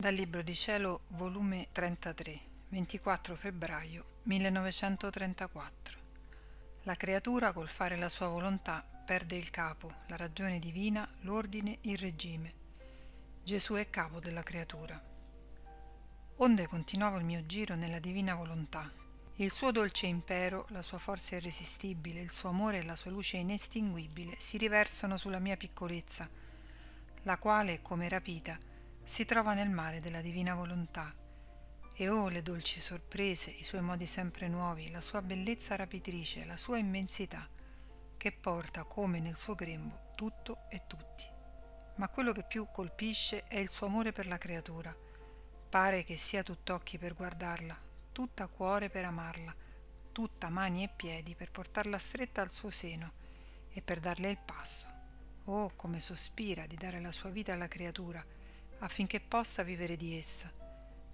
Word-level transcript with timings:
Dal 0.00 0.14
Libro 0.14 0.42
di 0.42 0.54
Cielo, 0.54 1.00
volume 1.14 1.70
33, 1.72 2.40
24 2.68 3.34
febbraio 3.34 4.20
1934. 4.22 5.98
La 6.84 6.94
creatura 6.94 7.52
col 7.52 7.68
fare 7.68 7.96
la 7.96 8.08
sua 8.08 8.28
volontà 8.28 8.88
perde 9.04 9.34
il 9.34 9.50
capo, 9.50 9.92
la 10.06 10.14
ragione 10.14 10.60
divina, 10.60 11.04
l'ordine, 11.22 11.78
il 11.80 11.98
regime. 11.98 12.54
Gesù 13.42 13.74
è 13.74 13.90
capo 13.90 14.20
della 14.20 14.44
creatura. 14.44 15.02
Onde 16.36 16.68
continuavo 16.68 17.18
il 17.18 17.24
mio 17.24 17.44
giro 17.44 17.74
nella 17.74 17.98
divina 17.98 18.36
volontà. 18.36 18.88
Il 19.34 19.50
suo 19.50 19.72
dolce 19.72 20.06
impero, 20.06 20.66
la 20.68 20.82
sua 20.82 20.98
forza 20.98 21.34
irresistibile, 21.34 22.20
il 22.20 22.30
suo 22.30 22.50
amore 22.50 22.78
e 22.78 22.84
la 22.84 22.94
sua 22.94 23.10
luce 23.10 23.38
inestinguibile 23.38 24.36
si 24.38 24.58
riversano 24.58 25.16
sulla 25.16 25.40
mia 25.40 25.56
piccolezza, 25.56 26.30
la 27.22 27.36
quale, 27.36 27.82
come 27.82 28.08
rapita, 28.08 28.56
si 29.08 29.24
trova 29.24 29.54
nel 29.54 29.70
mare 29.70 30.00
della 30.00 30.20
divina 30.20 30.54
volontà. 30.54 31.14
E 31.94 32.08
oh 32.10 32.28
le 32.28 32.42
dolci 32.42 32.78
sorprese, 32.78 33.48
i 33.48 33.62
suoi 33.62 33.80
modi 33.80 34.04
sempre 34.04 34.48
nuovi, 34.48 34.90
la 34.90 35.00
sua 35.00 35.22
bellezza 35.22 35.76
rapitrice, 35.76 36.44
la 36.44 36.58
sua 36.58 36.76
immensità, 36.76 37.48
che 38.18 38.32
porta 38.32 38.84
come 38.84 39.18
nel 39.18 39.34
suo 39.34 39.54
grembo 39.54 40.12
tutto 40.14 40.68
e 40.68 40.82
tutti. 40.86 41.24
Ma 41.96 42.08
quello 42.08 42.32
che 42.32 42.42
più 42.42 42.68
colpisce 42.70 43.44
è 43.44 43.56
il 43.56 43.70
suo 43.70 43.86
amore 43.86 44.12
per 44.12 44.26
la 44.26 44.36
creatura. 44.36 44.94
Pare 45.70 46.04
che 46.04 46.18
sia 46.18 46.42
tutt'occhi 46.42 46.98
per 46.98 47.14
guardarla, 47.14 47.80
tutta 48.12 48.46
cuore 48.46 48.90
per 48.90 49.06
amarla, 49.06 49.56
tutta 50.12 50.50
mani 50.50 50.84
e 50.84 50.90
piedi 50.94 51.34
per 51.34 51.50
portarla 51.50 51.98
stretta 51.98 52.42
al 52.42 52.50
suo 52.50 52.68
seno 52.68 53.12
e 53.70 53.80
per 53.80 54.00
darle 54.00 54.28
il 54.28 54.38
passo. 54.38 54.86
Oh, 55.44 55.72
come 55.76 55.98
sospira 55.98 56.66
di 56.66 56.76
dare 56.76 57.00
la 57.00 57.10
sua 57.10 57.30
vita 57.30 57.54
alla 57.54 57.68
creatura, 57.68 58.22
affinché 58.80 59.20
possa 59.20 59.62
vivere 59.62 59.96
di 59.96 60.16
essa. 60.16 60.52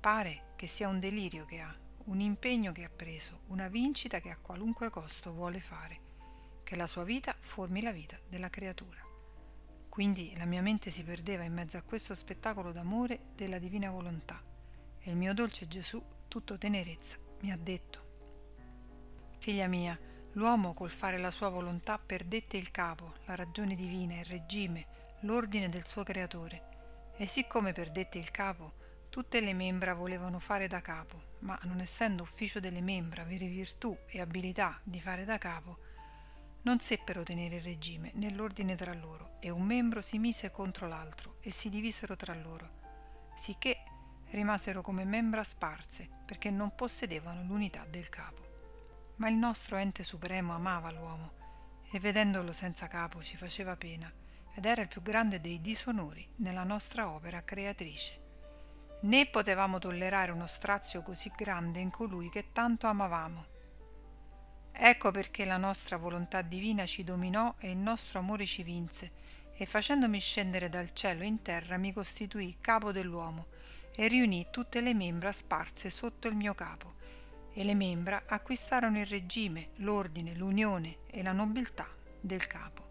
Pare 0.00 0.52
che 0.56 0.66
sia 0.66 0.88
un 0.88 0.98
delirio 0.98 1.44
che 1.44 1.60
ha, 1.60 1.74
un 2.04 2.20
impegno 2.20 2.72
che 2.72 2.84
ha 2.84 2.90
preso, 2.90 3.40
una 3.48 3.68
vincita 3.68 4.20
che 4.20 4.30
a 4.30 4.38
qualunque 4.38 4.88
costo 4.90 5.32
vuole 5.32 5.60
fare, 5.60 6.00
che 6.64 6.76
la 6.76 6.86
sua 6.86 7.04
vita 7.04 7.36
formi 7.38 7.82
la 7.82 7.92
vita 7.92 8.18
della 8.28 8.50
creatura. 8.50 8.98
Quindi 9.88 10.34
la 10.36 10.46
mia 10.46 10.62
mente 10.62 10.90
si 10.90 11.02
perdeva 11.02 11.44
in 11.44 11.52
mezzo 11.52 11.76
a 11.76 11.82
questo 11.82 12.14
spettacolo 12.14 12.72
d'amore 12.72 13.32
della 13.34 13.58
divina 13.58 13.90
volontà 13.90 14.42
e 15.00 15.10
il 15.10 15.16
mio 15.16 15.34
dolce 15.34 15.66
Gesù, 15.66 16.02
tutto 16.28 16.56
tenerezza, 16.56 17.16
mi 17.40 17.50
ha 17.50 17.56
detto, 17.56 18.08
Figlia 19.38 19.66
mia, 19.66 19.98
l'uomo 20.32 20.74
col 20.74 20.90
fare 20.90 21.18
la 21.18 21.30
sua 21.30 21.48
volontà 21.48 21.98
perdette 21.98 22.58
il 22.58 22.70
capo, 22.70 23.14
la 23.24 23.34
ragione 23.34 23.74
divina, 23.74 24.18
il 24.18 24.26
regime, 24.26 24.86
l'ordine 25.20 25.68
del 25.68 25.86
suo 25.86 26.02
creatore 26.02 26.69
e 27.20 27.26
siccome 27.26 27.72
perdette 27.72 28.16
il 28.16 28.30
capo, 28.30 28.72
tutte 29.10 29.42
le 29.42 29.52
membra 29.52 29.92
volevano 29.92 30.38
fare 30.38 30.68
da 30.68 30.80
capo, 30.80 31.36
ma 31.40 31.58
non 31.64 31.80
essendo 31.80 32.22
ufficio 32.22 32.60
delle 32.60 32.80
membra 32.80 33.20
avere 33.20 33.46
virtù 33.46 33.94
e 34.06 34.22
abilità 34.22 34.80
di 34.82 35.02
fare 35.02 35.26
da 35.26 35.36
capo, 35.36 35.76
non 36.62 36.80
seppero 36.80 37.22
tenere 37.22 37.56
il 37.56 37.62
regime 37.62 38.10
né 38.14 38.30
l'ordine 38.30 38.74
tra 38.74 38.94
loro, 38.94 39.36
e 39.40 39.50
un 39.50 39.60
membro 39.60 40.00
si 40.00 40.16
mise 40.16 40.50
contro 40.50 40.88
l'altro 40.88 41.36
e 41.42 41.50
si 41.50 41.68
divisero 41.68 42.16
tra 42.16 42.32
loro, 42.32 42.70
sicché 43.36 43.82
rimasero 44.30 44.80
come 44.80 45.04
membra 45.04 45.44
sparse, 45.44 46.08
perché 46.24 46.48
non 46.48 46.74
possedevano 46.74 47.42
l'unità 47.42 47.84
del 47.84 48.08
capo. 48.08 49.12
Ma 49.16 49.28
il 49.28 49.36
nostro 49.36 49.76
ente 49.76 50.04
supremo 50.04 50.54
amava 50.54 50.90
l'uomo, 50.90 51.32
e 51.92 52.00
vedendolo 52.00 52.54
senza 52.54 52.88
capo 52.88 53.22
ci 53.22 53.36
faceva 53.36 53.76
pena, 53.76 54.10
ed 54.54 54.64
era 54.66 54.82
il 54.82 54.88
più 54.88 55.02
grande 55.02 55.40
dei 55.40 55.60
disonori 55.60 56.26
nella 56.36 56.64
nostra 56.64 57.10
opera 57.10 57.42
creatrice. 57.42 58.18
Né 59.02 59.26
potevamo 59.26 59.78
tollerare 59.78 60.30
uno 60.30 60.46
strazio 60.46 61.02
così 61.02 61.32
grande 61.34 61.80
in 61.80 61.90
colui 61.90 62.28
che 62.28 62.52
tanto 62.52 62.86
amavamo. 62.86 63.46
Ecco 64.72 65.10
perché 65.10 65.44
la 65.44 65.56
nostra 65.56 65.96
volontà 65.96 66.42
divina 66.42 66.84
ci 66.86 67.04
dominò 67.04 67.54
e 67.58 67.70
il 67.70 67.76
nostro 67.76 68.18
amore 68.18 68.46
ci 68.46 68.62
vinse, 68.62 69.12
e 69.54 69.66
facendomi 69.66 70.18
scendere 70.20 70.68
dal 70.68 70.92
cielo 70.92 71.22
in 71.22 71.42
terra 71.42 71.76
mi 71.76 71.92
costituì 71.92 72.58
capo 72.60 72.92
dell'uomo 72.92 73.46
e 73.94 74.08
riunì 74.08 74.46
tutte 74.50 74.80
le 74.80 74.94
membra 74.94 75.32
sparse 75.32 75.90
sotto 75.90 76.28
il 76.28 76.36
mio 76.36 76.54
capo, 76.54 76.94
e 77.52 77.64
le 77.64 77.74
membra 77.74 78.22
acquistarono 78.26 78.98
il 78.98 79.06
regime, 79.06 79.70
l'ordine, 79.76 80.34
l'unione 80.34 80.98
e 81.06 81.22
la 81.22 81.32
nobiltà 81.32 81.88
del 82.20 82.46
capo 82.46 82.89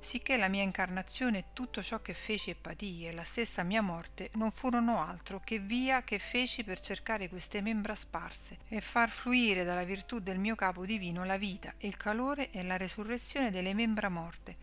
sicché 0.00 0.36
la 0.36 0.48
mia 0.48 0.62
incarnazione 0.62 1.38
e 1.38 1.44
tutto 1.52 1.82
ciò 1.82 2.00
che 2.00 2.14
feci 2.14 2.50
e 2.50 2.54
patii 2.54 3.08
e 3.08 3.12
la 3.12 3.24
stessa 3.24 3.62
mia 3.62 3.82
morte 3.82 4.30
non 4.34 4.50
furono 4.50 5.00
altro 5.02 5.40
che 5.40 5.58
via 5.58 6.02
che 6.02 6.18
feci 6.18 6.64
per 6.64 6.80
cercare 6.80 7.28
queste 7.28 7.60
membra 7.60 7.94
sparse 7.94 8.58
e 8.68 8.80
far 8.80 9.10
fluire 9.10 9.64
dalla 9.64 9.84
virtù 9.84 10.20
del 10.20 10.38
mio 10.38 10.54
capo 10.54 10.84
divino 10.84 11.24
la 11.24 11.38
vita, 11.38 11.74
il 11.78 11.96
calore 11.96 12.50
e 12.50 12.62
la 12.62 12.76
resurrezione 12.76 13.50
delle 13.50 13.74
membra 13.74 14.08
morte, 14.08 14.56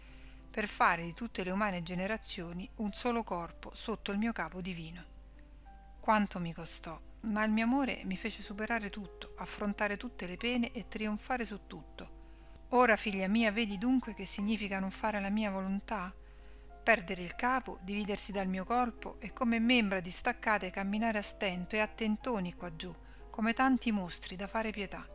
per 0.49 0.67
fare 0.67 1.03
di 1.03 1.13
tutte 1.13 1.43
le 1.43 1.51
umane 1.51 1.83
generazioni 1.83 2.69
un 2.75 2.93
solo 2.93 3.23
corpo 3.23 3.71
sotto 3.73 4.11
il 4.11 4.17
mio 4.17 4.31
capo 4.31 4.61
divino. 4.61 5.11
Quanto 5.99 6.39
mi 6.39 6.53
costò, 6.53 6.99
ma 7.21 7.43
il 7.43 7.51
mio 7.51 7.63
amore 7.63 8.01
mi 8.05 8.17
fece 8.17 8.41
superare 8.41 8.89
tutto, 8.89 9.33
affrontare 9.37 9.97
tutte 9.97 10.27
le 10.27 10.37
pene 10.37 10.71
e 10.71 10.87
trionfare 10.87 11.45
su 11.45 11.61
tutto 11.65 12.12
Ora, 12.75 12.95
figlia 12.97 13.27
mia, 13.27 13.51
vedi 13.51 13.77
dunque 13.77 14.15
che 14.15 14.25
significa 14.25 14.79
non 14.79 14.89
fare 14.89 15.21
la 15.21 15.29
mia 15.29 15.51
volontà? 15.51 16.11
Perdere 16.83 17.21
il 17.21 17.35
capo, 17.35 17.77
dividersi 17.83 18.31
dal 18.31 18.47
mio 18.47 18.63
corpo 18.63 19.17
e 19.19 19.31
come 19.31 19.59
membra 19.59 19.99
distaccate 19.99 20.71
camminare 20.71 21.19
a 21.19 21.21
stento 21.21 21.75
e 21.75 21.81
a 21.81 21.87
tentoni 21.87 22.55
qua 22.55 22.75
giù, 22.75 22.91
come 23.29 23.53
tanti 23.53 23.91
mostri 23.91 24.35
da 24.35 24.47
fare 24.47 24.71
pietà. 24.71 25.07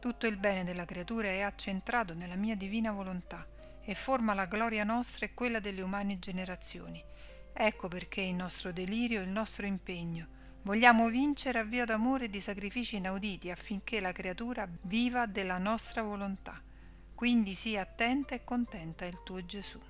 Tutto 0.00 0.26
il 0.26 0.36
bene 0.36 0.64
della 0.64 0.84
creatura 0.84 1.28
è 1.28 1.42
accentrato 1.42 2.12
nella 2.12 2.34
mia 2.34 2.56
divina 2.56 2.90
volontà 2.90 3.46
e 3.80 3.94
forma 3.94 4.34
la 4.34 4.46
gloria 4.46 4.82
nostra 4.82 5.26
e 5.26 5.32
quella 5.32 5.60
delle 5.60 5.82
umane 5.82 6.18
generazioni. 6.18 7.00
Ecco 7.52 7.86
perché 7.86 8.20
il 8.20 8.34
nostro 8.34 8.72
delirio 8.72 9.22
il 9.22 9.28
nostro 9.28 9.64
impegno. 9.64 10.26
Vogliamo 10.62 11.06
vincere 11.06 11.60
a 11.60 11.64
via 11.64 11.84
d'amore 11.84 12.24
e 12.24 12.30
di 12.30 12.40
sacrifici 12.40 12.96
inauditi 12.96 13.52
affinché 13.52 14.00
la 14.00 14.10
creatura 14.10 14.68
viva 14.82 15.26
della 15.26 15.58
nostra 15.58 16.02
volontà. 16.02 16.65
Quindi 17.16 17.54
sii 17.54 17.78
attenta 17.78 18.34
e 18.34 18.44
contenta 18.44 19.06
il 19.06 19.22
tuo 19.24 19.42
Gesù. 19.42 19.80